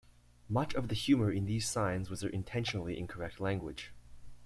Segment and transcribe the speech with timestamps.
[0.49, 3.93] Much of the humor in these signs was their intentionally incorrect language.